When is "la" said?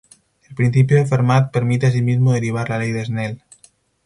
2.71-2.79